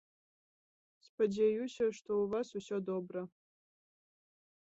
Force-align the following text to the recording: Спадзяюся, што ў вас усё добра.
Спадзяюся, 1.07 1.85
што 1.99 2.09
ў 2.21 2.25
вас 2.33 2.47
усё 2.59 2.77
добра. 2.89 3.21